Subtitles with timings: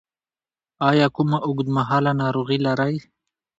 [0.89, 2.95] ایا کومه اوږدمهاله ناروغي لرئ؟